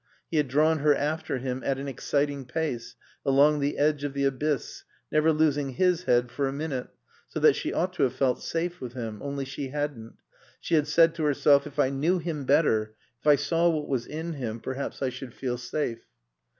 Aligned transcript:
He 0.31 0.37
had 0.37 0.47
drawn 0.47 0.79
her 0.79 0.95
after 0.95 1.37
him 1.37 1.61
at 1.63 1.77
an 1.77 1.87
exciting 1.87 2.45
pace, 2.45 2.95
along 3.23 3.59
the 3.59 3.77
edge 3.77 4.03
of 4.03 4.15
the 4.15 4.23
abyss, 4.25 4.83
never 5.11 5.31
losing 5.31 5.73
his 5.75 6.05
head 6.05 6.31
for 6.31 6.47
a 6.47 6.51
minute, 6.51 6.87
so 7.27 7.39
that 7.39 7.55
she 7.55 7.71
ought 7.71 7.93
to 7.93 8.01
have 8.05 8.13
felt 8.15 8.41
safe 8.41 8.81
with 8.81 8.93
him. 8.93 9.21
Only 9.21 9.45
she 9.45 9.67
hadn't. 9.67 10.13
She 10.59 10.73
had 10.73 10.87
said 10.87 11.13
to 11.13 11.23
herself, 11.25 11.67
"If 11.67 11.77
I 11.77 11.89
knew 11.91 12.17
him 12.17 12.45
better, 12.45 12.95
if 13.19 13.27
I 13.27 13.35
saw 13.35 13.69
what 13.69 13.87
was 13.87 14.07
in 14.07 14.33
him, 14.33 14.59
perhaps 14.59 15.03
I 15.03 15.09
should 15.09 15.35
feel 15.35 15.59
safe." 15.59 16.03